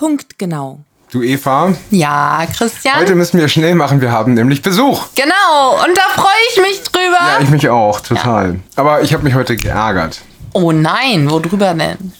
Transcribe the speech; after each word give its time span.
Punktgenau. 0.00 0.80
Du 1.12 1.22
Eva, 1.22 1.74
Ja, 1.90 2.46
Christian? 2.56 2.96
heute 3.00 3.14
müssen 3.14 3.38
wir 3.38 3.48
schnell 3.48 3.74
machen, 3.74 4.00
wir 4.00 4.10
haben 4.10 4.32
nämlich 4.32 4.62
Besuch. 4.62 5.08
genau, 5.14 5.74
und 5.84 5.94
da 5.94 6.02
freue 6.14 6.32
ich 6.54 6.62
mich 6.62 6.82
drüber. 6.84 7.18
Ja, 7.20 7.38
ich 7.42 7.50
mich 7.50 7.68
auch, 7.68 8.00
total. 8.00 8.60
Aber 8.76 9.02
ich 9.02 9.12
habe 9.12 9.24
mich 9.24 9.34
heute 9.34 9.56
geärgert. 9.56 10.22
oh 10.54 10.72
nein, 10.72 11.30
worüber 11.30 11.74
denn? 11.74 12.12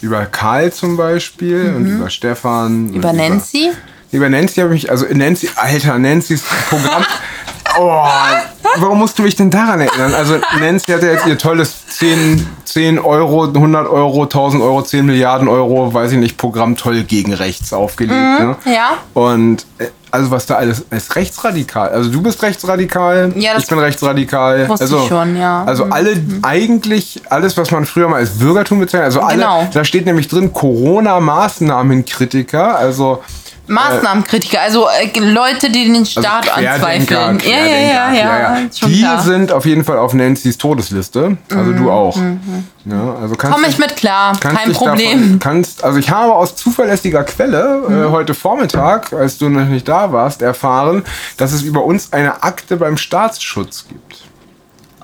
Über 0.00 0.26
Karl 0.26 0.72
zum 0.72 0.96
Beispiel 0.96 1.74
und 1.74 1.86
über 1.88 2.08
Stefan. 2.08 2.90
Mhm. 2.90 2.94
Über 2.94 3.12
Nancy? 3.12 3.72
Über 4.12 4.28
Nancy 4.28 4.60
habe 4.60 4.76
ich 4.76 4.84
mich, 4.84 4.90
also 4.92 5.06
Nancy, 5.12 5.50
Alter, 5.56 5.98
Nancy's 5.98 6.44
Programm. 6.70 7.04
Oh, 7.78 8.04
warum 8.78 8.98
musst 8.98 9.18
du 9.18 9.22
mich 9.22 9.34
denn 9.36 9.50
daran 9.50 9.80
erinnern? 9.80 10.12
Also 10.14 10.36
Nancy 10.60 10.92
hat 10.92 11.02
ja 11.02 11.12
jetzt 11.12 11.26
ihr 11.26 11.38
tolles 11.38 11.86
10, 11.88 12.46
10 12.64 12.98
Euro, 12.98 13.44
100 13.44 13.88
Euro, 13.88 14.22
1000 14.24 14.62
Euro, 14.62 14.82
10 14.82 15.04
Milliarden 15.06 15.48
Euro, 15.48 15.92
weiß 15.92 16.12
ich 16.12 16.18
nicht, 16.18 16.36
Programm 16.36 16.76
toll 16.76 17.02
gegen 17.04 17.32
rechts 17.34 17.72
aufgelegt. 17.72 18.14
ne? 18.14 18.56
Mhm, 18.64 18.72
ja. 18.72 18.90
Und 19.14 19.66
äh, 19.78 19.86
also 20.10 20.30
was 20.30 20.46
da 20.46 20.54
alles 20.54 20.84
ist 20.90 21.14
rechtsradikal. 21.16 21.88
Also 21.90 22.10
du 22.10 22.22
bist 22.22 22.42
rechtsradikal, 22.42 23.32
Ja, 23.36 23.52
das 23.54 23.64
ich 23.64 23.68
bin 23.68 23.78
rechtsradikal. 23.78 24.66
wusste 24.68 24.84
also, 24.84 25.00
ich 25.02 25.08
schon, 25.08 25.36
ja. 25.36 25.62
Mhm. 25.62 25.68
Also 25.68 25.84
alle 25.90 26.16
eigentlich 26.42 27.20
alles, 27.28 27.56
was 27.58 27.70
man 27.70 27.84
früher 27.84 28.08
mal 28.08 28.16
als 28.18 28.30
Bürgertum 28.38 28.78
bezeichnet, 28.80 29.04
also 29.06 29.20
alle, 29.20 29.36
Genau. 29.42 29.68
da 29.72 29.84
steht 29.84 30.06
nämlich 30.06 30.28
drin 30.28 30.52
Corona-Maßnahmenkritiker, 30.54 32.78
also 32.78 33.22
Maßnahmenkritiker, 33.68 34.60
also 34.60 34.86
äh, 34.88 35.18
Leute, 35.18 35.70
die 35.70 35.92
den 35.92 36.06
Staat 36.06 36.48
also 36.54 36.68
anzweifeln. 36.68 37.40
Ja, 37.44 37.56
ja, 37.56 38.12
ja, 38.12 38.14
ja, 38.14 38.56
schon 38.76 38.90
Die 38.90 39.00
klar. 39.00 39.20
Mhm, 39.22 39.26
sind 39.26 39.52
auf 39.52 39.66
jeden 39.66 39.84
Fall 39.84 39.98
auf 39.98 40.14
Nancy's 40.14 40.56
Todesliste. 40.58 41.36
Also 41.54 41.72
du 41.72 41.90
auch. 41.90 42.16
Ja, 42.84 43.16
also 43.20 43.34
Komme 43.34 43.66
ich 43.68 43.78
mit 43.78 43.96
klar, 43.96 44.38
kein 44.38 44.72
Problem. 44.72 45.20
Davon, 45.22 45.38
kannst, 45.40 45.82
also 45.82 45.98
ich 45.98 46.08
habe 46.10 46.32
aus 46.34 46.54
zuverlässiger 46.54 47.24
Quelle 47.24 47.82
Mhm. 47.88 48.04
äh, 48.04 48.10
heute 48.10 48.34
Vormittag, 48.34 49.12
als 49.12 49.38
du 49.38 49.48
noch 49.48 49.64
nicht 49.66 49.88
da 49.88 50.12
warst, 50.12 50.42
erfahren, 50.42 51.04
dass 51.36 51.52
es 51.52 51.62
über 51.62 51.84
uns 51.84 52.12
eine 52.12 52.42
Akte 52.44 52.76
beim 52.76 52.96
Staatsschutz 52.96 53.86
gibt. 53.88 54.22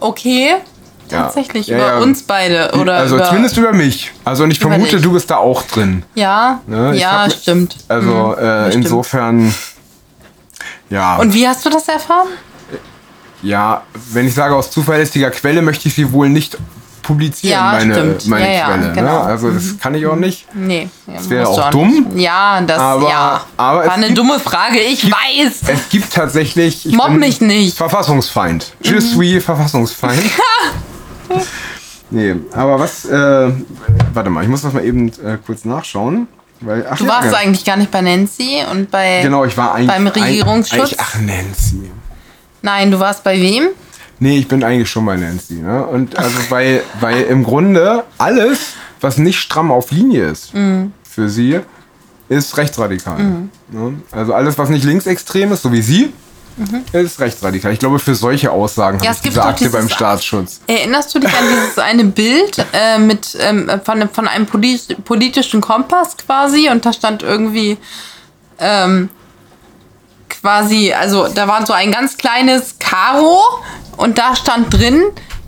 Okay, 0.00 0.50
Ja. 0.50 0.56
Tatsächlich, 1.08 1.66
Ja, 1.66 1.76
über 1.76 1.86
ja. 1.86 1.98
uns 1.98 2.22
beide. 2.22 2.72
Oder 2.78 2.94
also 2.96 3.16
über, 3.16 3.24
zumindest 3.26 3.56
über 3.56 3.72
mich. 3.72 4.12
Also 4.24 4.44
und 4.44 4.50
ich 4.50 4.58
vermute, 4.58 4.96
dich. 4.96 5.02
du 5.02 5.12
bist 5.12 5.30
da 5.30 5.36
auch 5.36 5.62
drin. 5.62 6.02
Ja, 6.14 6.60
Ne? 6.66 6.94
Ja, 6.96 7.24
hab- 7.24 7.32
stimmt. 7.32 7.76
Also 7.88 8.34
äh, 8.36 8.70
stimmt. 8.70 8.84
insofern, 8.84 9.54
ja. 10.90 11.16
Und 11.16 11.32
wie 11.34 11.46
hast 11.46 11.64
du 11.66 11.70
das 11.70 11.88
erfahren? 11.88 12.28
Ja, 13.42 13.82
wenn 14.12 14.28
ich 14.28 14.34
sage 14.34 14.54
aus 14.54 14.70
zuverlässiger 14.70 15.30
Quelle, 15.30 15.62
möchte 15.62 15.88
ich 15.88 15.94
sie 15.94 16.12
wohl 16.12 16.28
nicht 16.28 16.56
publizieren, 17.02 17.52
Ja, 17.58 17.72
meine, 17.72 17.94
stimmt. 17.94 18.26
meine 18.28 18.46
Ja, 18.46 18.52
ja, 18.60 18.66
Quelle. 18.76 18.92
genau. 18.92 19.18
Ne? 19.24 19.24
Also 19.24 19.50
das 19.50 19.76
kann 19.80 19.92
ich 19.96 20.06
auch 20.06 20.14
nicht. 20.14 20.46
Nee. 20.54 20.88
Das 21.08 21.28
wäre 21.28 21.48
auch 21.48 21.70
dumm. 21.70 22.12
Ja, 22.14 22.60
das 22.60 22.78
Aber- 22.78 23.08
ja. 23.08 23.40
aber 23.56 23.78
war 23.86 23.92
eine 23.94 24.06
gibt- 24.06 24.18
dumme 24.18 24.38
Frage, 24.38 24.78
ich 24.78 25.10
weiß. 25.10 25.62
Es 25.66 25.88
gibt 25.88 26.12
tatsächlich. 26.12 26.86
Ich 26.86 26.96
bin 26.96 27.16
mich 27.18 27.40
nicht. 27.40 27.74
Mhm. 27.74 27.76
Verfassungsfeind. 27.78 28.72
Je 28.82 29.00
suis 29.00 29.42
Verfassungsfeind. 29.42 30.22
nee, 32.10 32.34
aber 32.52 32.78
was. 32.78 33.04
Äh, 33.04 33.50
warte 34.12 34.30
mal, 34.30 34.42
ich 34.42 34.48
muss 34.48 34.62
das 34.62 34.72
mal 34.72 34.84
eben 34.84 35.08
äh, 35.08 35.38
kurz 35.44 35.64
nachschauen. 35.64 36.28
Weil, 36.60 36.86
ach, 36.88 36.96
Du 36.96 37.04
ja, 37.04 37.10
warst 37.10 37.24
genau. 37.24 37.36
eigentlich 37.38 37.64
gar 37.64 37.76
nicht 37.76 37.90
bei 37.90 38.00
Nancy 38.00 38.58
und 38.70 38.90
bei. 38.90 39.20
Genau, 39.22 39.44
ich 39.44 39.56
war 39.56 39.74
eigentlich. 39.74 39.88
beim 39.88 40.06
Regierungsschutz? 40.06 40.78
Eigentlich, 40.80 41.00
ach, 41.00 41.14
Nancy. 41.20 41.90
Nein, 42.62 42.90
du 42.92 43.00
warst 43.00 43.24
bei 43.24 43.40
wem? 43.40 43.68
Nee, 44.20 44.38
ich 44.38 44.46
bin 44.46 44.62
eigentlich 44.62 44.88
schon 44.88 45.04
bei 45.04 45.16
Nancy. 45.16 45.54
Ne? 45.54 45.84
Und 45.84 46.16
also, 46.16 46.38
weil, 46.50 46.82
weil 47.00 47.22
im 47.22 47.42
Grunde 47.42 48.04
alles, 48.18 48.74
was 49.00 49.18
nicht 49.18 49.40
stramm 49.40 49.72
auf 49.72 49.90
Linie 49.90 50.26
ist 50.28 50.54
Mhm. 50.54 50.92
für 51.02 51.28
sie, 51.28 51.58
ist 52.28 52.56
rechtsradikal. 52.56 53.18
Ne? 53.18 53.94
Also 54.12 54.32
alles, 54.32 54.56
was 54.58 54.68
nicht 54.68 54.84
linksextrem 54.84 55.50
ist, 55.50 55.62
so 55.62 55.72
wie 55.72 55.82
sie, 55.82 56.12
ist 56.92 57.20
rechtsradikal. 57.20 57.72
Ich 57.72 57.78
glaube, 57.78 57.98
für 57.98 58.14
solche 58.14 58.50
Aussagen 58.50 58.98
Mhm. 58.98 59.04
Ja, 59.04 59.10
habe 59.10 59.18
es 59.22 59.34
ich 59.34 59.40
Akte 59.40 59.58
dieses- 59.64 59.72
beim 59.72 59.88
Staatsschutz. 59.88 60.60
Erinnerst 60.66 61.14
du 61.14 61.18
dich 61.18 61.32
an 61.32 61.44
dieses 61.48 61.78
eine 61.78 62.04
Bild 62.04 62.58
äh, 62.72 62.98
mit 62.98 63.36
ähm, 63.40 63.70
von, 63.84 64.08
von 64.12 64.28
einem 64.28 64.46
polit 64.46 65.04
politischen 65.04 65.60
Kompass 65.60 66.16
quasi 66.16 66.68
und 66.70 66.84
da 66.84 66.92
stand 66.92 67.22
irgendwie 67.22 67.78
ähm, 68.58 69.08
quasi, 70.28 70.92
also 70.92 71.28
da 71.28 71.46
war 71.48 71.64
so 71.66 71.72
ein 71.72 71.92
ganz 71.92 72.16
kleines 72.16 72.76
Karo 72.78 73.40
und 73.96 74.18
da 74.18 74.34
stand 74.36 74.72
drin 74.72 75.02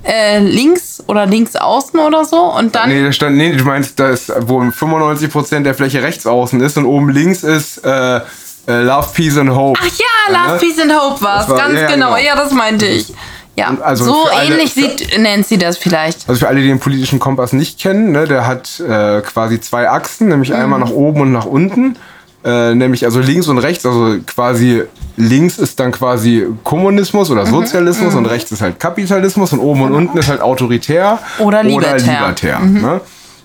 äh, 0.04 0.38
links 0.41 1.03
oder 1.06 1.26
links 1.26 1.56
außen 1.56 1.98
oder 1.98 2.25
so 2.25 2.36
und 2.53 2.75
dann 2.75 2.91
Nee, 2.91 3.03
da 3.04 3.12
stand, 3.12 3.36
nee, 3.36 3.53
du 3.56 3.65
meinst, 3.65 3.98
da 3.98 4.10
ist, 4.10 4.31
wo 4.41 4.60
95% 4.60 5.60
der 5.62 5.75
Fläche 5.75 6.03
rechts 6.03 6.26
außen 6.26 6.60
ist 6.60 6.76
und 6.76 6.84
oben 6.84 7.09
links 7.09 7.42
ist 7.42 7.78
äh, 7.78 8.21
äh, 8.66 8.82
Love, 8.82 9.08
Peace 9.14 9.36
and 9.38 9.50
Hope. 9.50 9.78
Ach 9.82 9.86
ja, 9.86 10.32
Love, 10.42 10.52
ne? 10.54 10.58
Peace 10.58 10.80
and 10.80 10.92
Hope 10.92 11.22
war's. 11.22 11.48
War- 11.48 11.58
Ganz 11.58 11.75
ja, 11.75 11.80
ja, 11.82 11.86
genau. 11.91 12.14
genau. 12.14 12.19
Ja, 12.26 12.36
das 12.36 12.52
meinte 12.52 12.86
ich. 12.86 13.12
Ja, 13.56 13.76
also 13.82 14.04
so 14.06 14.25
alle- 14.34 14.47
ähnlich 14.54 14.72
für- 14.75 14.80
sieht 14.80 15.19
Nancy 15.19 15.58
das 15.58 15.78
vielleicht. 15.78 16.28
Also 16.28 16.41
für 16.41 16.48
alle, 16.48 16.60
die 16.60 16.66
den 16.69 16.80
politischen 16.80 17.20
Kompass 17.20 17.53
nicht 17.53 17.78
kennen, 17.78 18.10
ne, 18.12 18.26
der 18.26 18.47
hat 18.47 18.80
äh, 18.80 19.20
quasi 19.20 19.60
zwei 19.60 19.88
Achsen, 19.88 20.28
nämlich 20.28 20.50
Mhm. 20.50 20.56
einmal 20.56 20.80
nach 20.80 20.91
oben 20.91 21.20
und 21.20 21.32
nach 21.32 21.44
unten. 21.47 21.97
Äh, 22.44 22.74
nämlich 22.74 23.06
also 23.06 23.20
links 23.20 23.47
und 23.48 23.56
rechts, 23.56 23.86
also 23.86 24.16
quasi 24.26 24.82
links 25.16 25.56
ist 25.58 25.80
dann 25.80 25.92
quasi 25.92 26.47
Kommunismus 26.62 27.30
Mhm. 27.30 27.36
oder 27.38 27.47
Sozialismus 27.47 28.14
und 28.14 28.26
rechts 28.26 28.53
ist 28.53 28.60
halt 28.60 28.78
Kapitalismus 28.78 29.53
und 29.54 29.60
oben 29.60 29.80
und 29.82 29.94
unten 29.94 30.19
ist 30.19 30.28
halt 30.28 30.42
autoritär 30.42 31.20
Oder 31.38 31.62
libertär. 31.62 32.00
Mhm. 32.03 32.08
libertär, 32.10 32.60
ne? 32.60 33.00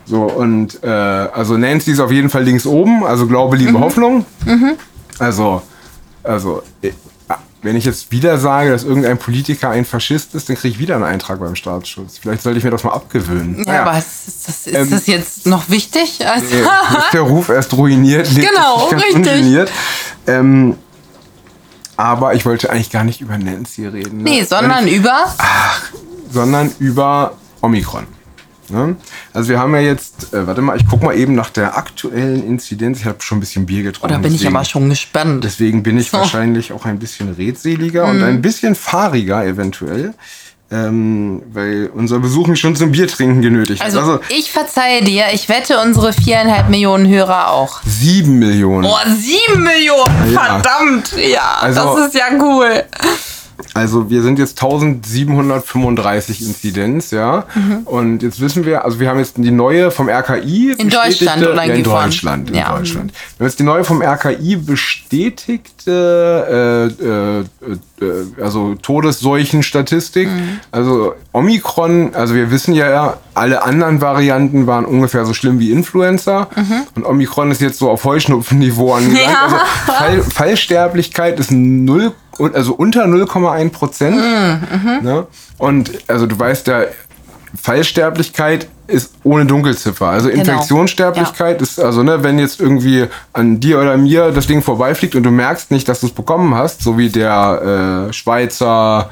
So, 0.05 0.23
und 0.23 0.83
äh, 0.83 0.87
also 0.89 1.55
Nancy 1.55 1.91
ist 1.91 1.99
auf 2.01 2.11
jeden 2.11 2.29
Fall 2.29 2.43
links 2.43 2.65
oben, 2.65 3.05
also 3.05 3.25
Glaube, 3.27 3.55
Liebe, 3.55 3.71
Mhm. 3.71 4.73
Also, 5.19 5.61
also, 6.23 6.63
äh, 6.81 6.91
wenn 7.61 7.75
ich 7.75 7.83
jetzt 7.83 8.11
wieder 8.11 8.37
sage, 8.37 8.71
dass 8.71 8.83
irgendein 8.83 9.17
Politiker 9.17 9.69
ein 9.69 9.83
Faschist 9.83 10.33
ist, 10.33 10.47
dann 10.47 10.55
kriege 10.55 10.75
ich 10.75 10.79
wieder 10.79 10.95
einen 10.95 11.03
Eintrag 11.03 11.39
beim 11.39 11.55
Staatsschutz. 11.55 12.17
Vielleicht 12.17 12.41
sollte 12.41 12.57
ich 12.57 12.63
mir 12.63 12.71
das 12.71 12.83
mal 12.83 12.93
abgewöhnen. 12.93 13.65
Ja, 13.67 13.81
aber 13.81 13.97
ist, 13.97 14.47
das, 14.47 14.67
ist 14.67 14.91
das 14.91 15.07
jetzt 15.07 15.45
noch 15.45 15.69
wichtig? 15.69 16.25
Also, 16.25 16.55
Äh, 16.55 16.61
ist 16.61 17.13
der 17.13 17.21
Ruf 17.21 17.49
erst 17.49 17.73
ruiniert, 17.73 18.31
lebt 18.33 18.49
Genau, 18.49 18.87
richtig. 18.87 19.69
Ähm, 20.27 20.77
aber 21.97 22.33
ich 22.33 22.45
wollte 22.45 22.69
eigentlich 22.69 22.91
gar 22.91 23.03
nicht 23.03 23.19
über 23.19 23.37
Nancy 23.37 23.85
reden. 23.87 24.19
ne? 24.19 24.23
nee, 24.23 24.43
sondern 24.43 24.87
über. 24.87 25.35
sondern 26.31 26.71
über 26.79 27.33
Omikron. 27.61 28.07
Ne? 28.69 28.95
Also 29.33 29.49
wir 29.49 29.59
haben 29.59 29.73
ja 29.73 29.81
jetzt, 29.81 30.33
äh, 30.33 30.45
warte 30.47 30.61
mal, 30.61 30.77
ich 30.77 30.85
guck 30.87 31.01
mal 31.03 31.15
eben 31.17 31.33
nach 31.35 31.49
der 31.49 31.77
aktuellen 31.77 32.45
Inzidenz. 32.45 32.99
Ich 32.99 33.05
habe 33.05 33.21
schon 33.21 33.37
ein 33.37 33.41
bisschen 33.41 33.65
Bier 33.65 33.83
getrunken. 33.83 34.13
Da 34.13 34.19
bin 34.19 34.31
ich 34.33 34.39
deswegen- 34.41 34.55
aber 34.55 34.65
schon 34.65 34.89
gespannt. 34.89 35.43
Deswegen 35.43 35.83
bin 35.83 35.97
ich 35.97 36.11
So. 36.11 36.17
wahrscheinlich 36.19 36.71
auch 36.73 36.85
ein 36.85 36.99
bisschen 36.99 37.33
redseliger 37.33 38.05
Mhm. 38.07 38.11
und 38.11 38.23
ein 38.23 38.41
bisschen 38.41 38.75
fahriger 38.75 39.43
eventuell. 39.45 40.13
Ähm, 40.71 41.41
weil 41.51 41.89
unser 41.95 42.19
Besuch 42.19 42.45
mich 42.45 42.59
schon 42.59 42.75
zum 42.75 42.91
Biertrinken 42.91 43.41
genötigt 43.41 43.79
hat. 43.81 43.87
Also, 43.87 44.01
Also 44.01 44.19
ich 44.29 44.51
verzeihe 44.51 45.03
dir, 45.03 45.23
ich 45.33 45.49
wette 45.49 45.79
unsere 45.83 46.13
viereinhalb 46.13 46.69
Millionen 46.69 47.07
Hörer 47.07 47.49
auch. 47.49 47.81
sieben 47.87 48.37
Millionen. 48.37 48.83
Boah, 48.83 49.01
sieben 49.17 49.63
Millionen! 49.63 50.31
Ja. 50.31 50.39
Verdammt! 50.61 51.15
Ja, 51.17 51.57
Also- 51.61 51.97
das 51.97 52.09
ist 52.09 52.13
ja 52.15 52.25
cool. 52.39 52.83
Also 53.73 54.09
wir 54.09 54.21
sind 54.21 54.39
jetzt 54.39 54.61
1735 54.61 56.41
Inzidenz, 56.41 57.11
ja. 57.11 57.45
Und 57.85 58.23
jetzt 58.23 58.39
wissen 58.39 58.65
wir, 58.65 58.85
also 58.85 58.99
wir 58.99 59.09
haben 59.09 59.19
jetzt 59.19 59.35
die 59.37 59.51
neue 59.51 59.91
vom 59.91 60.09
RKI 60.09 60.73
In 60.77 60.89
Deutschland 60.89 61.45
oder 61.45 61.63
ja, 61.63 61.73
in? 61.73 61.83
Deutschland, 61.83 62.49
in 62.49 62.55
Ja. 62.55 62.77
Deutschland. 62.77 63.11
Wir 63.11 63.43
haben 63.43 63.47
jetzt 63.47 63.59
die 63.59 63.63
neue 63.63 63.83
vom 63.83 64.01
RKI 64.01 64.55
bestätigte, 64.57 66.95
äh, 67.01 67.05
äh, 67.05 67.39
äh, 68.05 68.41
also 68.41 68.75
Todesseuchenstatistik. 68.75 70.27
Mhm. 70.27 70.59
Also 70.71 71.13
Omikron, 71.31 72.13
also 72.15 72.35
wir 72.35 72.51
wissen 72.51 72.73
ja, 72.73 73.17
alle 73.39 73.63
anderen 73.63 74.01
Varianten 74.01 74.67
waren 74.67 74.85
ungefähr 74.85 75.25
so 75.25 75.33
schlimm 75.33 75.59
wie 75.59 75.71
Influenza. 75.71 76.47
Und 76.95 77.05
Omikron 77.05 77.49
ist 77.51 77.61
jetzt 77.61 77.79
so 77.79 77.89
auf 77.89 78.03
Heuschnupfenniveau 78.03 78.93
angelangt. 78.93 79.25
Mhm. 79.25 79.31
Ja. 79.31 79.43
Also 79.43 79.55
Fall, 79.85 80.21
Fallsterblichkeit 80.33 81.39
ist 81.39 81.51
null, 81.51 82.11
also 82.53 82.73
unter 82.73 83.05
0,1 83.05 83.69
Prozent. 83.71 84.17
Mhm, 84.17 85.03
Ne? 85.03 85.27
Und 85.57 85.91
also 86.07 86.25
du 86.25 86.37
weißt 86.37 86.67
ja, 86.67 86.83
Fallsterblichkeit 87.61 88.67
ist 88.87 89.13
ohne 89.23 89.45
Dunkelziffer. 89.45 90.07
Also 90.07 90.29
Genau. 90.29 90.41
Infektionssterblichkeit 90.41 91.61
ist, 91.61 91.79
also 91.79 92.03
ne, 92.03 92.23
wenn 92.23 92.39
jetzt 92.39 92.59
irgendwie 92.59 93.05
an 93.33 93.59
dir 93.59 93.79
oder 93.79 93.97
mir 93.97 94.31
das 94.31 94.47
Ding 94.47 94.61
vorbeifliegt 94.61 95.15
und 95.15 95.23
du 95.23 95.31
merkst 95.31 95.71
nicht, 95.71 95.87
dass 95.87 96.01
du 96.01 96.07
es 96.07 96.11
bekommen 96.13 96.55
hast, 96.55 96.81
so 96.81 96.97
wie 96.97 97.09
der 97.09 98.07
äh, 98.09 98.13
Schweizer 98.13 99.09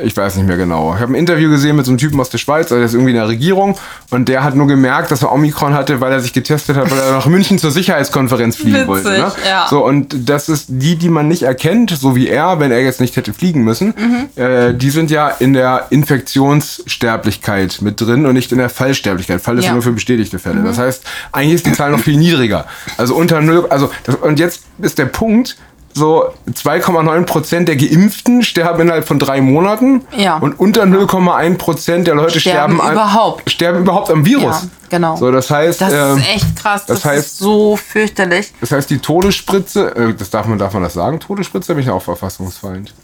Ich 0.00 0.16
weiß 0.16 0.36
nicht 0.36 0.46
mehr 0.46 0.56
genau. 0.56 0.94
Ich 0.94 1.00
habe 1.00 1.12
ein 1.12 1.16
Interview 1.16 1.50
gesehen 1.50 1.76
mit 1.76 1.84
so 1.84 1.90
einem 1.90 1.98
Typen 1.98 2.20
aus 2.20 2.30
der 2.30 2.38
Schweiz, 2.38 2.66
also 2.66 2.76
der 2.76 2.84
ist 2.84 2.94
irgendwie 2.94 3.10
in 3.10 3.16
der 3.16 3.28
Regierung 3.28 3.76
und 4.10 4.28
der 4.28 4.44
hat 4.44 4.54
nur 4.54 4.66
gemerkt, 4.66 5.10
dass 5.10 5.22
er 5.22 5.32
Omikron 5.32 5.74
hatte, 5.74 6.00
weil 6.00 6.12
er 6.12 6.20
sich 6.20 6.32
getestet 6.32 6.76
hat, 6.76 6.90
weil 6.90 6.98
er 6.98 7.12
nach 7.12 7.26
München 7.26 7.58
zur 7.58 7.70
Sicherheitskonferenz 7.72 8.56
fliegen 8.56 8.74
Witzig, 8.76 8.88
wollte. 8.88 9.08
Ne? 9.10 9.32
ja. 9.48 9.66
So, 9.68 9.84
und 9.84 10.28
das 10.28 10.48
ist 10.48 10.66
die, 10.68 10.96
die 10.96 11.08
man 11.08 11.26
nicht 11.28 11.42
erkennt, 11.42 11.90
so 11.90 12.14
wie 12.14 12.28
er, 12.28 12.60
wenn 12.60 12.70
er 12.70 12.80
jetzt 12.82 13.00
nicht 13.00 13.16
hätte 13.16 13.32
fliegen 13.32 13.64
müssen, 13.64 13.94
Mhm. 13.98 14.28
äh, 14.42 14.74
die 14.74 14.90
sind 14.90 15.10
ja 15.10 15.28
in 15.28 15.52
der 15.52 15.86
Infektionssterblichkeit 15.90 17.78
mit 17.80 18.00
drin 18.00 18.26
und 18.26 18.34
nicht 18.34 18.52
in 18.52 18.58
der 18.58 18.68
Fallsterblichkeit. 18.70 19.40
Fall 19.40 19.58
ist 19.58 19.64
ja. 19.64 19.70
Mhm. 19.70 19.76
nur 19.76 19.82
für 19.82 19.92
bestätigte 19.92 20.38
Fälle. 20.38 20.62
Das 20.62 20.78
heißt, 20.78 21.04
eigentlich 21.32 21.54
ist 21.54 21.66
die 21.66 21.72
Zahl 21.72 21.90
noch 21.90 22.00
viel 22.00 22.16
niedriger. 22.16 22.66
Also 22.96 23.14
unter 23.14 23.40
null, 23.40 23.66
also 23.70 23.90
das, 24.04 24.14
und 24.16 24.38
jetzt 24.38 24.62
ist 24.78 24.98
der 24.98 25.06
Punkt, 25.06 25.56
so 25.98 26.32
2,9 26.50 27.24
Prozent 27.24 27.68
der 27.68 27.76
Geimpften 27.76 28.42
sterben 28.42 28.80
innerhalb 28.82 29.06
von 29.06 29.18
drei 29.18 29.40
Monaten 29.40 30.02
Ja. 30.16 30.38
und 30.38 30.58
unter 30.58 30.84
0,1 30.84 31.56
Prozent 31.58 32.06
der 32.06 32.14
Leute 32.14 32.40
Sterben 32.40 32.76
sterben, 32.76 32.80
an- 32.80 32.92
überhaupt. 32.92 33.50
sterben 33.50 33.80
überhaupt 33.80 34.10
am 34.10 34.24
Virus. 34.24 34.62
Ja, 34.62 34.68
genau. 34.88 35.16
So, 35.16 35.30
das 35.30 35.50
heißt, 35.50 35.80
Das 35.80 35.92
ähm, 35.92 36.18
ist 36.18 36.28
echt 36.34 36.56
krass. 36.56 36.86
Das, 36.86 37.02
das 37.02 37.12
heißt- 37.12 37.16
ist 37.18 37.38
so 37.38 37.76
fürchterlich. 37.76 38.52
das 38.60 38.72
heißt, 38.72 38.88
die 38.90 38.98
Todesspritze, 38.98 39.94
äh, 39.96 40.14
das 40.14 40.30
darf 40.30 40.46
man, 40.46 40.58
darf 40.58 40.72
man 40.74 40.82
das 40.82 40.94
sagen? 40.94 41.20
Todesspritze 41.20 41.74
bin 41.74 41.82
ich 41.82 41.90
auch 41.90 42.02
Verfassungsfeind. 42.02 42.94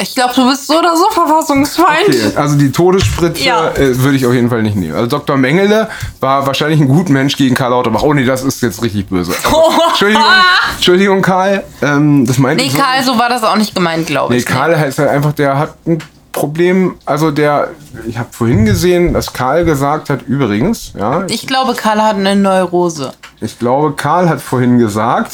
Ich 0.00 0.14
glaube, 0.14 0.34
du 0.34 0.48
bist 0.48 0.66
so 0.66 0.78
oder 0.78 0.96
so 0.96 1.08
verfassungsfeind. 1.10 2.08
Okay, 2.08 2.32
also 2.36 2.56
die 2.56 2.72
Todesspritze 2.72 3.44
Ja. 3.44 3.68
äh, 3.70 3.96
würde 3.98 4.16
ich 4.16 4.26
auf 4.26 4.32
jeden 4.32 4.50
Fall 4.50 4.62
nicht 4.62 4.74
nehmen. 4.76 4.94
Also 4.94 5.06
Dr. 5.06 5.36
Mengele 5.36 5.88
war 6.20 6.46
wahrscheinlich 6.46 6.80
ein 6.80 6.88
gut 6.88 7.08
Mensch 7.10 7.36
gegen 7.36 7.54
Karl 7.54 7.70
Lauterbach. 7.70 8.02
Oh 8.02 8.12
nee, 8.12 8.24
das 8.24 8.42
ist 8.42 8.60
jetzt 8.62 8.82
richtig 8.82 9.06
böse. 9.08 9.32
Also, 9.44 9.72
Entschuldigung, 9.90 10.24
Entschuldigung, 10.76 11.22
Karl. 11.22 11.64
Ähm, 11.82 12.26
das 12.26 12.38
meinte 12.38 12.62
Nee, 12.64 12.70
ich 12.70 12.76
Karl, 12.76 13.02
so 13.04 13.16
war 13.18 13.28
das 13.28 13.44
auch 13.44 13.56
nicht 13.56 13.74
gemeint, 13.74 14.06
glaube 14.06 14.32
Nee, 14.32 14.40
ich. 14.40 14.46
Karl 14.46 14.76
heißt 14.78 14.98
halt 14.98 15.10
einfach, 15.10 15.32
der 15.32 15.56
hat 15.58 15.74
ein 15.86 15.98
Problem. 16.32 16.96
Also 17.04 17.30
der, 17.30 17.68
ich 18.08 18.18
habe 18.18 18.28
vorhin 18.32 18.64
gesehen, 18.64 19.14
dass 19.14 19.32
Karl 19.32 19.64
gesagt 19.64 20.10
hat, 20.10 20.22
übrigens, 20.22 20.92
ja, 20.98 21.24
Ich 21.28 21.46
glaube, 21.46 21.74
Karl 21.74 22.02
hat 22.02 22.16
eine 22.16 22.34
Neurose. 22.34 23.12
ich 23.40 23.56
glaube, 23.60 23.92
Karl 23.92 24.28
hat 24.28 24.40
vorhin 24.40 24.78
gesagt, 24.78 25.32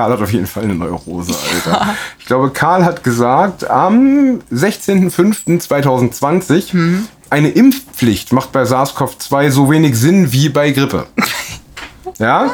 Karl 0.00 0.12
hat 0.12 0.22
auf 0.22 0.32
jeden 0.32 0.46
Fall 0.46 0.62
eine 0.62 0.74
Neurose, 0.74 1.34
Alter. 1.52 1.94
Ich 2.18 2.24
glaube, 2.24 2.48
Karl 2.52 2.86
hat 2.86 3.04
gesagt, 3.04 3.68
am 3.68 4.40
16.05.2020, 4.50 6.72
Hm. 6.72 7.06
eine 7.28 7.50
Impfpflicht 7.50 8.32
macht 8.32 8.50
bei 8.50 8.62
SARS-CoV-2 8.62 9.50
so 9.50 9.70
wenig 9.70 9.98
Sinn 9.98 10.32
wie 10.32 10.48
bei 10.48 10.70
Grippe. 10.70 11.06
Ja? 12.18 12.50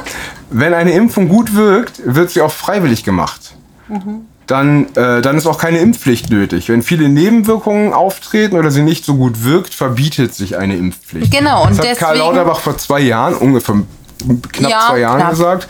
Wenn 0.51 0.75
eine 0.75 0.93
Impfung 0.93 1.29
gut 1.29 1.55
wirkt, 1.57 2.01
wird 2.05 2.31
sie 2.31 2.41
auch 2.41 2.53
freiwillig 2.53 3.03
gemacht. 3.05 3.55
Mhm. 3.89 4.21
Dann, 4.47 4.87
äh, 4.95 5.23
dann 5.23 5.37
ist 5.39 5.47
auch 5.47 5.59
keine 5.59 5.79
Impfpflicht 5.79 6.31
nötig. 6.31 6.69
Wenn 6.69 6.83
viele 6.83 7.09
Nebenwirkungen 7.09 7.93
auftreten 7.93 8.57
oder 8.57 8.71
sie 8.71 8.83
nicht 8.83 9.05
so 9.05 9.17
gut 9.17 9.43
wirkt, 9.43 9.75
verbietet 9.75 10.35
sich 10.37 10.57
eine 10.57 10.77
Impfpflicht. 10.77 11.33
Genau, 11.33 11.65
und 11.65 11.77
das 11.79 11.85
hat 11.87 11.99
Karl 11.99 12.15
deswegen- 12.15 12.37
Lauterbach 12.37 12.61
vor 12.61 12.79
zwei 12.79 13.01
Jahren, 13.01 13.35
ungefähr 13.35 13.75
knapp 14.53 14.71
Ja, 14.71 14.87
zwei 14.89 14.99
Jahren 15.01 15.19
knapp. 15.19 15.31
gesagt. 15.31 15.69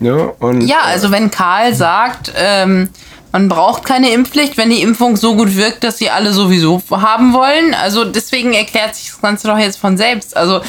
Ja, 0.00 0.14
und, 0.38 0.60
Ja, 0.62 0.80
also 0.86 1.10
wenn 1.10 1.30
Karl 1.30 1.74
sagt, 1.74 2.32
ähm, 2.36 2.88
man 3.32 3.48
braucht 3.48 3.84
keine 3.84 4.10
Impfpflicht, 4.10 4.56
wenn 4.58 4.68
die 4.70 4.82
Impfung 4.82 5.16
so 5.16 5.34
gut 5.36 5.56
wirkt, 5.56 5.84
dass 5.84 5.98
sie 5.98 6.10
alle 6.10 6.32
sowieso 6.32 6.82
haben 6.90 7.32
wollen. 7.32 7.74
Also 7.74 8.04
deswegen 8.04 8.52
erklärt 8.52 8.94
sich 8.94 9.10
das 9.10 9.20
Ganze 9.20 9.48
doch 9.48 9.58
jetzt 9.58 9.78
von 9.78 9.96
selbst. 9.96 10.36
Also 10.36 10.60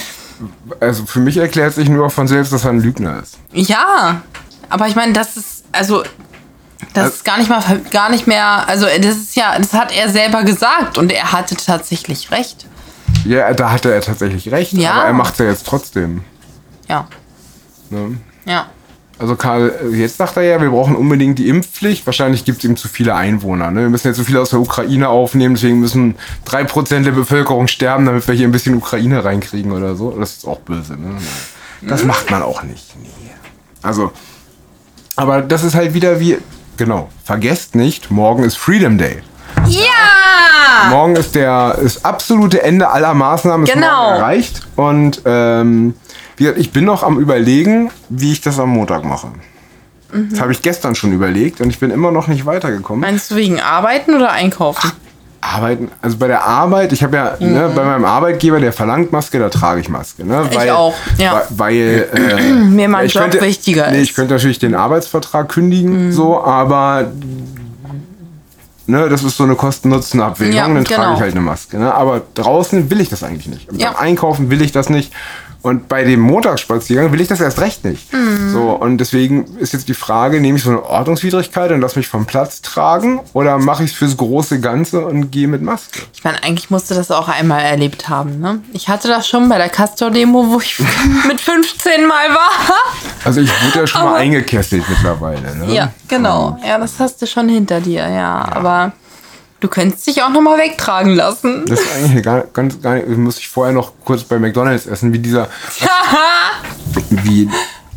Also 0.80 1.06
für 1.06 1.20
mich 1.20 1.38
erklärt 1.38 1.74
sich 1.74 1.90
nur 1.90 2.10
von 2.10 2.28
selbst, 2.28 2.54
dass 2.54 2.64
er 2.66 2.72
ein 2.72 2.80
Lügner 2.82 3.22
ist. 3.22 3.38
ja, 3.52 4.22
aber 4.70 4.88
ich 4.88 4.96
meine, 4.96 5.14
das 5.14 5.36
ist 5.38 5.64
also 5.72 6.04
das 6.94 7.16
ist 7.16 7.26
gar 7.26 7.38
nicht 7.38 7.50
mal 7.50 7.64
gar 7.92 8.10
nicht 8.10 8.28
mehr. 8.28 8.68
Also 8.68 8.86
das 8.86 9.16
ist 9.16 9.36
ja, 9.36 9.58
das 9.58 9.74
hat 9.74 9.96
er 9.96 10.10
selber 10.10 10.44
gesagt 10.44 10.98
und 10.98 11.12
er 11.12 11.32
hatte 11.32 11.56
tatsächlich 11.56 12.32
recht. 12.32 12.66
Ja, 13.26 13.52
da 13.54 13.72
hatte 13.72 13.92
er 13.94 14.02
tatsächlich 14.02 14.52
recht, 14.52 14.74
Ja. 14.74 14.92
aber 14.94 15.06
er 15.06 15.14
macht 15.14 15.34
es 15.34 15.40
ja 15.40 15.46
jetzt 15.46 15.66
trotzdem. 15.68 16.24
Ja, 16.88 17.08
Ne? 17.90 18.18
ja. 18.46 18.68
Also 19.20 19.36
Karl, 19.36 19.92
jetzt 19.94 20.18
sagt 20.18 20.36
er 20.38 20.44
ja, 20.44 20.62
wir 20.62 20.70
brauchen 20.72 20.96
unbedingt 20.96 21.38
die 21.38 21.48
Impfpflicht. 21.48 22.06
Wahrscheinlich 22.06 22.46
gibt 22.46 22.58
es 22.58 22.64
ihm 22.64 22.76
zu 22.76 22.88
viele 22.88 23.14
Einwohner. 23.16 23.70
Ne? 23.70 23.82
Wir 23.82 23.90
müssen 23.90 24.08
jetzt 24.08 24.18
so 24.18 24.24
viele 24.24 24.42
aus 24.42 24.50
der 24.50 24.60
Ukraine 24.60 25.08
aufnehmen, 25.08 25.54
deswegen 25.54 25.80
müssen 25.80 26.16
3% 26.48 27.04
der 27.04 27.12
Bevölkerung 27.12 27.68
sterben, 27.68 28.06
damit 28.06 28.28
wir 28.28 28.34
hier 28.36 28.48
ein 28.48 28.52
bisschen 28.52 28.76
Ukraine 28.76 29.24
reinkriegen 29.24 29.72
oder 29.72 29.96
so. 29.96 30.12
Das 30.12 30.38
ist 30.38 30.48
auch 30.48 30.60
böse. 30.60 30.94
Ne? 30.94 31.16
Das 31.84 32.04
macht 32.04 32.32
man 32.32 32.42
auch 32.42 32.64
nicht. 32.64 32.96
Nee. 33.02 33.10
Also, 33.82 34.12
aber 35.16 35.42
das 35.42 35.64
ist 35.64 35.76
halt 35.76 35.94
wieder 35.94 36.20
wie, 36.20 36.38
genau, 36.78 37.10
vergesst 37.24 37.76
nicht, 37.76 38.10
morgen 38.10 38.44
ist 38.44 38.58
Freedom 38.58 38.98
Day. 38.98 39.22
Ja! 39.68 40.90
Morgen 40.90 41.16
ist 41.16 41.36
der 41.36 41.78
das 41.82 42.04
absolute 42.04 42.62
Ende 42.64 42.90
aller 42.90 43.14
Maßnahmen 43.14 43.66
ist 43.66 43.74
Genau. 43.74 44.12
erreicht. 44.12 44.62
Und 44.76 45.22
ähm, 45.26 45.94
wie 46.38 46.44
gesagt, 46.44 46.60
ich 46.60 46.72
bin 46.72 46.86
noch 46.86 47.04
am 47.04 47.20
überlegen, 47.20 47.92
wie 48.10 48.32
ich 48.32 48.42
das 48.42 48.60
am 48.60 48.70
Montag 48.70 49.04
mache. 49.06 49.28
Das 50.30 50.40
habe 50.40 50.52
ich 50.52 50.62
gestern 50.62 50.94
schon 50.94 51.12
überlegt 51.12 51.60
und 51.60 51.70
ich 51.72 51.80
bin 51.80 51.90
immer 51.90 52.12
noch 52.12 52.28
nicht 52.28 52.46
weitergekommen. 52.46 53.02
Meinst 53.02 53.32
du 53.32 53.36
wegen 53.36 53.60
Arbeiten 53.60 54.14
oder 54.14 54.32
Einkaufen? 54.32 54.92
Arbeiten, 55.42 55.90
also 56.02 56.18
bei 56.18 56.28
der 56.28 56.46
Arbeit, 56.46 56.94
ich 56.94 57.04
habe 57.04 57.18
ja 57.18 57.36
ne, 57.40 57.70
bei 57.76 57.84
meinem 57.84 58.06
Arbeitgeber, 58.06 58.60
der 58.62 58.72
verlangt 58.72 59.12
Maske, 59.12 59.40
da 59.40 59.50
trage 59.50 59.82
ich 59.82 59.90
Maske. 59.90 60.24
Ne, 60.26 60.48
Ich 60.52 60.72
auch, 60.72 60.94
ja. 61.18 61.44
Weil, 61.50 62.08
weil 62.14 62.30
äh, 62.32 62.42
Mir 62.54 62.88
mein 62.88 63.08
Job 63.08 63.24
könnte, 63.24 63.42
wichtiger 63.42 63.90
nee, 63.92 63.98
ist. 63.98 64.10
Ich 64.10 64.16
könnte 64.16 64.36
natürlich 64.36 64.60
den 64.60 64.74
Arbeitsvertrag 64.76 65.50
kündigen, 65.50 66.14
so, 66.14 66.42
aber 66.42 67.12
ne, 68.88 69.10
das 69.10 69.24
ist 69.24 69.38
so 69.38 69.44
eine 69.44 69.56
Kosten-Nutzen-Abwägung, 69.56 70.56
Ja, 70.56 70.68
dann 70.68 70.84
trage 70.84 71.02
genau. 71.02 71.14
ich 71.16 71.22
halt 71.22 71.32
eine 71.32 71.42
Maske. 71.42 71.78
Ne? 71.78 71.94
Aber 71.94 72.22
draußen 72.34 72.90
will 72.90 73.02
ich 73.02 73.10
das 73.10 73.24
eigentlich 73.24 73.48
nicht. 73.48 73.72
Ja. 73.74 73.92
Beim 73.92 74.02
Einkaufen 74.02 74.50
will 74.50 74.62
ich 74.62 74.72
das 74.72 74.90
nicht. 74.90 75.14
Und 75.64 75.88
bei 75.88 76.04
dem 76.04 76.20
Montagsspaziergang 76.20 77.12
will 77.14 77.22
ich 77.22 77.30
das 77.30 77.40
erst 77.40 77.60
recht 77.62 77.86
nicht. 77.86 78.12
Mhm. 78.14 78.52
So, 78.52 78.70
und 78.72 78.98
deswegen 78.98 79.46
ist 79.58 79.72
jetzt 79.74 79.88
die 79.88 79.94
Frage, 79.94 80.42
nehme 80.42 80.58
ich 80.58 80.64
so 80.64 80.70
eine 80.72 80.84
Ordnungswidrigkeit 80.84 81.72
und 81.72 81.80
lass 81.80 81.96
mich 81.96 82.08
vom 82.10 82.26
Platz 82.26 82.62
tragen 82.62 83.22
oder 83.32 83.58
mache 83.58 83.84
ich 83.86 83.92
es 83.92 83.96
fürs 83.98 84.18
große 84.18 84.60
Ganze 84.60 85.06
und 85.06 85.32
gehe 85.32 85.48
mit 85.48 85.62
Maske? 85.62 86.02
Ich 86.14 86.24
meine, 86.26 86.44
eigentlich 86.44 86.70
musste 86.70 86.94
das 86.96 87.10
auch 87.12 87.30
einmal 87.30 87.62
erlebt 87.62 88.10
haben. 88.10 88.40
Ne? 88.40 88.60
Ich 88.74 88.90
hatte 88.90 89.08
das 89.08 89.26
schon 89.28 89.48
bei 89.48 89.58
der 89.58 89.70
Castor-Demo, 89.70 90.48
wo 90.52 90.60
ich 90.60 90.80
mit 91.28 91.40
15 91.40 92.06
Mal 92.08 92.30
war. 92.30 92.76
Also 93.24 93.40
ich 93.40 93.50
wurde 93.66 93.80
ja 93.80 93.88
schon 93.88 94.02
mal 94.02 94.08
Aber- 94.10 94.18
eingekesselt 94.18 94.84
mittlerweile. 94.90 95.56
Ne? 95.56 95.74
Ja, 95.74 95.92
genau. 96.10 96.58
Ja, 96.68 96.78
das 96.78 97.00
hast 97.00 97.22
du 97.22 97.26
schon 97.26 97.48
hinter 97.48 97.80
dir, 97.80 98.08
ja. 98.10 98.46
Aber 98.52 98.92
du 99.64 99.70
könntest 99.70 100.06
dich 100.06 100.22
auch 100.22 100.30
noch 100.30 100.42
mal 100.42 100.60
wegtragen 100.60 101.16
lassen. 101.16 101.66
Das 101.66 101.80
ist 101.80 101.96
eigentlich 101.96 102.24
gar, 102.24 102.42
ganz, 102.42 102.82
gar 102.82 102.96
nicht, 102.96 103.08
muss 103.08 103.38
ich 103.38 103.48
vorher 103.48 103.74
noch 103.74 103.94
kurz 104.04 104.24
bei 104.24 104.38
McDonalds 104.38 104.86
essen, 104.88 105.14
wie 105.14 105.20
dieser, 105.20 105.48
wie, 107.10 107.50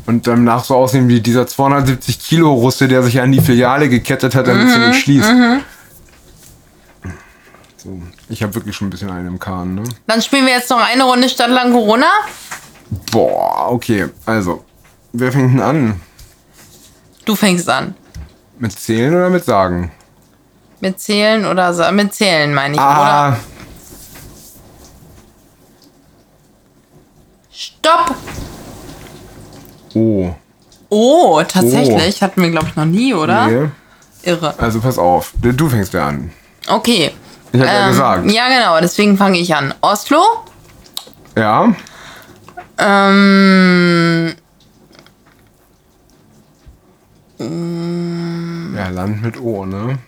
und 0.06 0.26
danach 0.28 0.64
so 0.64 0.76
aussehen 0.76 1.08
wie 1.08 1.20
dieser 1.20 1.46
270 1.46 2.20
Kilo 2.20 2.52
Russe, 2.54 2.86
der 2.86 3.02
sich 3.02 3.20
an 3.20 3.32
die 3.32 3.40
Filiale 3.40 3.88
gekettet 3.88 4.36
hat, 4.36 4.46
damit 4.46 4.70
sie 4.70 4.78
nicht 4.78 5.00
schließt. 5.00 5.32
So, 7.78 8.00
ich 8.28 8.42
habe 8.44 8.54
wirklich 8.54 8.76
schon 8.76 8.86
ein 8.86 8.90
bisschen 8.90 9.10
einen 9.10 9.26
im 9.26 9.38
Kahn, 9.40 9.74
ne? 9.74 9.82
Dann 10.06 10.22
spielen 10.22 10.46
wir 10.46 10.52
jetzt 10.52 10.70
noch 10.70 10.80
eine 10.80 11.02
Runde 11.02 11.28
Stadtland 11.28 11.72
Corona. 11.72 12.06
Boah, 13.10 13.72
okay, 13.72 14.06
also, 14.24 14.64
wer 15.12 15.32
fängt 15.32 15.54
denn 15.54 15.60
an? 15.60 16.00
Du 17.24 17.34
fängst 17.34 17.68
an. 17.68 17.96
Mit 18.60 18.78
Zählen 18.78 19.12
oder 19.12 19.30
mit 19.30 19.44
Sagen? 19.44 19.90
Mit 20.80 21.00
Zählen 21.00 21.46
oder 21.46 21.72
sa- 21.72 21.90
mit 21.90 22.14
Zählen, 22.14 22.52
meine 22.54 22.74
ich, 22.74 22.80
oder? 22.80 22.86
Ah, 22.88 23.36
Stopp! 27.50 28.14
oh, 29.94 30.34
Oh, 30.88 31.42
tatsächlich. 31.48 32.22
Hatten 32.22 32.42
wir, 32.42 32.50
glaube 32.50 32.66
ich, 32.68 32.76
noch 32.76 32.84
nie, 32.84 33.12
oder? 33.14 33.46
nee. 33.46 33.68
Irre. 34.22 34.54
Also 34.58 34.80
pass 34.80 34.98
auf, 34.98 35.32
du 35.40 35.68
fängst 35.68 35.92
ja 35.94 36.06
an. 36.08 36.30
Okay. 36.68 37.10
Ich 37.52 37.60
habe 37.60 37.70
ja 37.70 37.82
Ähm, 37.84 37.88
gesagt. 37.90 38.30
Ja, 38.30 38.48
genau, 38.48 38.80
deswegen 38.80 39.16
fange 39.16 39.38
ich 39.38 39.54
an. 39.54 39.74
Oslo? 39.80 40.22
Ja, 41.36 41.74
Ähm, 42.78 44.34
ja, 47.38 48.88
Land 48.88 49.22
mit 49.22 49.40
O, 49.40 49.64
ne? 49.64 49.98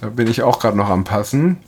Da 0.00 0.08
bin 0.08 0.26
ich 0.28 0.42
auch 0.42 0.58
gerade 0.58 0.76
noch 0.76 0.88
am 0.90 1.04
Passen. 1.04 1.58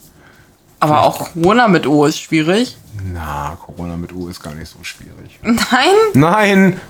aber 0.81 1.02
auch 1.02 1.33
Corona 1.33 1.69
mit 1.69 1.87
O 1.87 2.05
ist 2.07 2.21
schwierig. 2.21 2.76
Na, 3.12 3.57
Corona 3.64 3.97
mit 3.97 4.12
U 4.12 4.28
ist 4.28 4.43
gar 4.43 4.55
nicht 4.55 4.71
so 4.71 4.78
schwierig. 4.83 5.38
Nein? 5.43 5.95
Nein! 6.14 6.81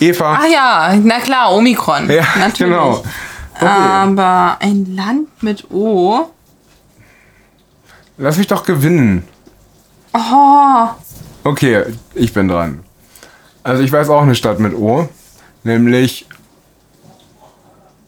Eva! 0.00 0.38
Ach 0.40 0.46
ja, 0.50 0.94
na 1.02 1.18
klar, 1.20 1.52
Omikron. 1.52 2.08
ja, 2.10 2.24
Natürlich. 2.38 2.58
genau. 2.58 3.02
Okay. 3.56 3.66
Aber 3.66 4.56
ein 4.60 4.94
Land 4.94 5.42
mit 5.42 5.68
O. 5.72 6.30
Lass 8.16 8.36
mich 8.36 8.46
doch 8.46 8.64
gewinnen. 8.64 9.26
Oh, 10.12 10.88
Okay, 11.44 11.84
ich 12.14 12.32
bin 12.32 12.48
dran. 12.48 12.84
Also 13.62 13.82
ich 13.82 13.90
weiß 13.92 14.08
auch 14.10 14.22
eine 14.22 14.34
Stadt 14.34 14.58
mit 14.60 14.74
O, 14.74 15.08
nämlich 15.64 16.26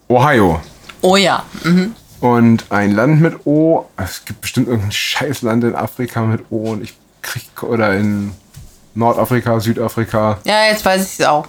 Ohio. 0.08 0.60
Oh 1.02 1.16
ja. 1.16 1.42
Mhm. 1.64 1.94
Und 2.20 2.70
ein 2.70 2.92
Land 2.92 3.20
mit 3.20 3.46
O. 3.46 3.86
Es 3.96 4.24
gibt 4.24 4.42
bestimmt 4.42 4.68
irgendein 4.68 4.92
Scheißland 4.92 5.64
in 5.64 5.74
Afrika 5.74 6.20
mit 6.22 6.44
O 6.50 6.72
und 6.72 6.82
ich 6.82 6.94
krieg. 7.22 7.62
Oder 7.62 7.94
in 7.96 8.32
Nordafrika, 8.94 9.58
Südafrika. 9.60 10.38
Ja, 10.44 10.64
jetzt 10.66 10.84
weiß 10.84 11.02
ich 11.14 11.20
es 11.20 11.26
auch. 11.26 11.46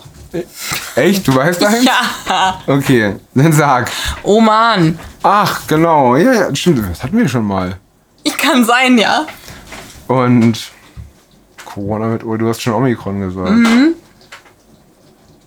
Echt? 0.95 1.27
Du 1.27 1.35
weißt 1.35 1.63
eins? 1.65 1.83
Ja. 1.83 2.61
Okay, 2.67 3.15
dann 3.33 3.51
sag. 3.51 3.91
Oman. 4.23 4.97
Ach, 5.23 5.67
genau. 5.67 6.15
Ja, 6.15 6.33
ja, 6.33 6.55
stimmt. 6.55 6.89
Das 6.89 7.03
hatten 7.03 7.17
wir 7.17 7.27
schon 7.27 7.45
mal. 7.45 7.77
Ich 8.23 8.37
kann 8.37 8.63
sein, 8.63 8.97
ja. 8.97 9.25
Und 10.07 10.71
Corona 11.65 12.07
mit 12.07 12.23
O. 12.23 12.37
Du 12.37 12.47
hast 12.47 12.61
schon 12.61 12.73
Omikron 12.73 13.19
gesagt. 13.19 13.49
Mhm. 13.51 13.95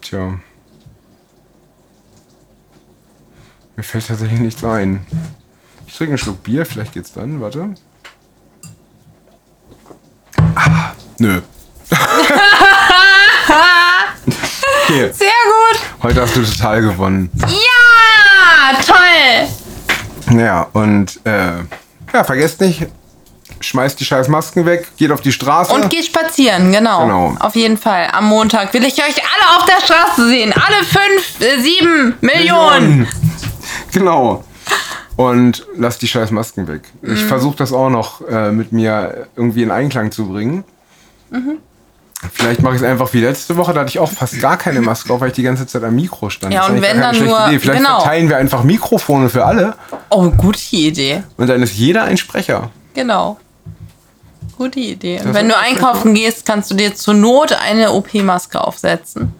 Tja. 0.02 0.34
Mir 3.76 3.82
fällt 3.82 4.06
tatsächlich 4.06 4.40
nichts 4.40 4.62
ein. 4.64 5.04
Ich 5.86 5.96
trinke 5.96 6.12
einen 6.12 6.18
Schluck 6.18 6.42
Bier, 6.42 6.64
vielleicht 6.64 6.92
geht's 6.92 7.12
dann. 7.12 7.40
Warte. 7.40 7.74
Ah, 10.54 10.92
nö. 11.18 11.40
okay, 14.84 15.12
Sehr 15.12 15.28
gut. 15.28 15.80
heute 16.02 16.22
hast 16.22 16.36
du 16.36 16.42
total 16.44 16.82
gewonnen. 16.82 17.30
Ja, 17.40 18.82
toll. 18.84 19.48
Ja, 20.38 20.68
und 20.72 21.20
äh, 21.24 21.58
ja, 22.12 22.24
vergesst 22.24 22.60
nicht, 22.60 22.86
schmeißt 23.60 23.98
die 23.98 24.04
scheiß 24.04 24.28
Masken 24.28 24.64
weg, 24.66 24.88
geht 24.96 25.10
auf 25.10 25.20
die 25.20 25.32
Straße. 25.32 25.72
Und 25.72 25.90
geht 25.90 26.06
spazieren, 26.06 26.72
genau. 26.72 27.02
Genau. 27.02 27.36
Auf 27.40 27.56
jeden 27.56 27.76
Fall. 27.76 28.08
Am 28.12 28.26
Montag 28.26 28.72
will 28.72 28.84
ich 28.84 28.98
euch 28.98 29.16
alle 29.16 29.58
auf 29.58 29.64
der 29.66 29.80
Straße 29.84 30.28
sehen. 30.28 30.52
Alle 30.52 30.84
fünf, 30.84 31.40
äh, 31.40 31.60
sieben 31.60 32.14
Millionen. 32.20 33.08
Genau. 33.94 34.44
Und 35.16 35.64
lasst 35.76 36.02
die 36.02 36.08
scheiß 36.08 36.30
Masken 36.32 36.66
weg. 36.68 36.82
Ich 37.02 37.22
Mhm. 37.22 37.28
versuche 37.28 37.56
das 37.56 37.72
auch 37.72 37.88
noch 37.88 38.20
äh, 38.28 38.50
mit 38.50 38.72
mir 38.72 39.28
irgendwie 39.36 39.62
in 39.62 39.70
Einklang 39.70 40.10
zu 40.10 40.26
bringen. 40.28 40.64
Vielleicht 42.32 42.62
mache 42.62 42.74
ich 42.76 42.80
es 42.80 42.86
einfach 42.86 43.12
wie 43.12 43.20
letzte 43.20 43.56
Woche, 43.56 43.72
da 43.74 43.80
hatte 43.80 43.90
ich 43.90 43.98
auch 43.98 44.10
fast 44.10 44.40
gar 44.40 44.56
keine 44.56 44.80
Maske 44.80 45.12
auf, 45.12 45.20
weil 45.20 45.28
ich 45.28 45.34
die 45.34 45.42
ganze 45.42 45.66
Zeit 45.66 45.84
am 45.84 45.94
Mikro 45.94 46.30
stand. 46.30 46.54
Ja, 46.54 46.66
und 46.66 46.80
wenn 46.80 46.98
dann 47.00 47.18
nur- 47.22 47.48
Idee. 47.48 47.58
Vielleicht 47.58 47.82
genau. 47.84 48.00
verteilen 48.00 48.28
wir 48.28 48.36
einfach 48.38 48.62
Mikrofone 48.64 49.28
für 49.28 49.44
alle 49.44 49.74
Oh, 50.10 50.30
gute 50.30 50.58
Idee. 50.76 51.22
und 51.36 51.48
dann 51.48 51.62
ist 51.62 51.74
jeder 51.74 52.04
ein 52.04 52.16
Sprecher. 52.16 52.70
Genau. 52.94 53.38
Gute 54.56 54.80
Idee. 54.80 55.20
Und 55.24 55.34
wenn 55.34 55.48
du 55.48 55.58
einkaufen 55.58 56.14
gehst, 56.14 56.46
kannst 56.46 56.70
du 56.70 56.74
dir 56.76 56.94
zur 56.94 57.14
Not 57.14 57.52
eine 57.52 57.92
OP-Maske 57.92 58.60
aufsetzen. 58.60 59.32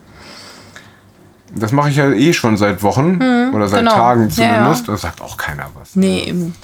Das 1.56 1.72
mache 1.72 1.90
ich 1.90 1.96
ja 1.96 2.10
eh 2.10 2.32
schon 2.32 2.56
seit 2.56 2.82
Wochen 2.82 3.20
oder 3.52 3.68
seit 3.68 3.80
genau. 3.80 3.92
Tagen 3.94 4.28
Ja, 4.30 4.44
ja. 4.44 4.52
zumindest. 4.54 4.88
Da 4.88 4.96
sagt 4.96 5.20
auch 5.22 5.36
keiner 5.36 5.66
was. 5.78 5.94
Nee, 5.96 6.24
eben. 6.26 6.54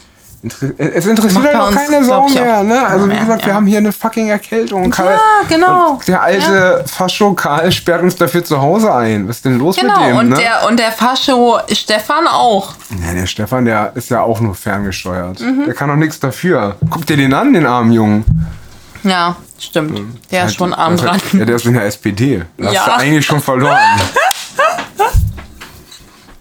Inter 0.43 0.69
es 0.79 1.05
interessiert 1.07 1.45
halt 1.45 1.57
auch 1.57 1.71
keine 1.71 2.03
Sau 2.03 2.27
mehr. 2.31 2.63
Ne? 2.63 2.87
Also 2.87 3.11
wie 3.11 3.15
gesagt, 3.17 3.43
wir 3.45 3.51
ja. 3.51 3.55
haben 3.57 3.67
hier 3.67 3.77
eine 3.77 3.93
fucking 3.93 4.29
Erkältung. 4.31 4.89
Karl, 4.91 5.13
Ja, 5.13 5.21
genau. 5.49 6.01
Der 6.07 6.23
alte 6.23 6.83
Fascho 6.87 7.35
Karl 7.35 7.71
sperrt 7.71 8.03
uns 8.03 8.17
dafür 8.17 8.43
zu 8.43 8.59
Hause 8.59 8.91
ein. 8.95 9.29
Was 9.29 9.37
ist 9.37 9.45
denn 9.45 9.59
los 9.59 9.77
Genau, 9.77 10.01
mit 10.01 10.09
dem? 10.09 10.17
und, 10.17 10.29
ne? 10.31 10.37
der, 10.37 10.67
und 10.67 10.79
der 10.81 10.93
Fascho 10.93 11.59
Stefan 11.71 12.27
auch. 12.27 12.73
ja, 13.07 13.13
der 13.13 13.27
Stefan, 13.27 13.67
der 13.67 13.93
ist 13.95 14.09
ja 14.09 14.23
auch 14.23 14.41
nur 14.41 14.55
ferngesteuert. 14.55 15.41
Mhm. 15.41 15.65
Der 15.67 15.75
kann 15.75 15.91
doch 15.91 15.97
nichts 15.97 16.19
dafür. 16.19 16.77
Guck 16.89 17.05
dir 17.05 17.19
den 17.19 17.35
an, 17.35 17.53
den 17.53 17.67
armen 17.67 17.93
Jungen. 17.93 18.25
Ja, 19.03 19.37
stimmt. 19.59 19.99
Der 20.31 20.41
ist 20.41 20.45
Halt, 20.49 20.55
schon 20.57 20.73
arm 20.73 20.97
dran. 20.97 21.11
Halt, 21.13 21.35
ja, 21.35 21.45
der 21.45 21.57
ist 21.57 21.67
in 21.67 21.75
der 21.75 21.85
SPD. 21.85 22.45
Da 22.57 22.67
hast 22.67 22.75
Ja. 22.75 22.85
du 22.87 22.93
eigentlich 22.95 23.27
schon 23.27 23.41
verloren. 23.43 23.77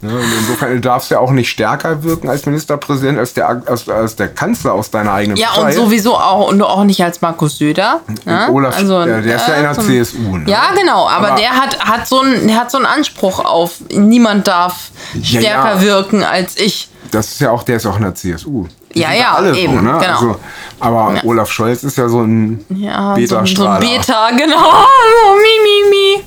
Ne, 0.01 0.11
insofern 0.39 0.71
du 0.71 0.79
darfst 0.79 1.11
ja 1.11 1.19
auch 1.19 1.31
nicht 1.31 1.49
stärker 1.49 2.03
wirken 2.03 2.29
als 2.29 2.45
Ministerpräsident, 2.45 3.19
als 3.19 3.33
der, 3.33 3.49
als, 3.65 3.89
als 3.89 4.15
der 4.15 4.29
Kanzler 4.29 4.73
aus 4.73 4.89
deiner 4.91 5.11
eigenen 5.11 5.35
Ja, 5.37 5.49
Partei. 5.49 5.63
und 5.67 5.73
sowieso 5.73 6.15
auch, 6.15 6.47
und 6.49 6.61
auch 6.61 6.85
nicht 6.85 7.03
als 7.03 7.19
Markus 7.21 7.57
Söder. 7.57 7.99
Ne? 8.23 8.47
Olaf, 8.49 8.77
der, 8.77 9.21
der 9.21 9.35
ist 9.35 9.47
ja 9.47 9.53
in 9.55 9.63
der 9.63 9.73
zum- 9.73 9.85
CSU. 9.85 10.37
Ne? 10.37 10.49
Ja, 10.49 10.71
genau, 10.73 11.05
aber, 11.09 11.27
Aber- 11.31 11.35
der 11.35 11.49
hat, 11.51 11.79
hat, 11.79 12.07
so 12.07 12.21
einen, 12.21 12.47
der 12.47 12.55
hat 12.57 12.71
so 12.71 12.77
einen 12.77 12.85
Anspruch 12.85 13.43
auf, 13.43 13.73
niemand 13.91 14.47
darf 14.47 14.91
Ja, 15.15 15.41
stärker 15.41 15.75
ja. 15.75 15.81
wirken 15.81 16.23
als 16.23 16.57
ich. 16.57 16.87
Das 17.11 17.27
ist 17.31 17.41
ja 17.41 17.51
auch, 17.51 17.63
der 17.63 17.75
ist 17.77 17.85
auch 17.85 17.97
in 17.97 18.03
der 18.03 18.15
CSU. 18.15 18.67
Die 18.95 18.99
Ja, 19.01 19.11
ja, 19.13 19.33
alle 19.33 19.55
eben, 19.57 19.75
so, 19.75 19.81
ne? 19.81 19.97
genau. 19.99 20.13
Also, 20.13 20.35
aber 20.79 21.13
Olaf 21.25 21.51
Scholz 21.51 21.83
ist 21.83 21.97
ja 21.97 22.07
so 22.07 22.21
ein 22.21 22.65
Ja, 22.69 23.15
so, 23.27 23.45
so 23.45 23.67
ein. 23.67 23.79
Beta, 23.81 24.29
genau. 24.31 24.55
So, 24.57 25.35
mi, 25.35 25.59
mi, 25.63 25.89
mi. 25.89 26.23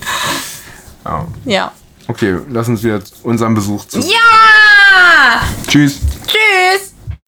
Ja. 1.04 1.24
Ja. 1.44 1.72
Okay, 2.08 2.38
lass 2.50 2.68
uns 2.68 2.82
wieder 2.82 3.00
unseren 3.22 3.54
Besuch 3.54 3.86
zu. 3.86 4.00
Ja! 4.00 5.42
Tschüss. 5.66 6.00
Tschüss! 6.26 6.91